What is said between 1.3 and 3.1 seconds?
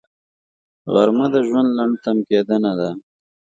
د ژوند لنډ تم کېدنه ده